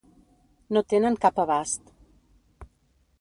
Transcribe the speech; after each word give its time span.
No 0.77 0.81
tenen 0.93 1.17
cap 1.27 1.41
abast. 1.45 1.93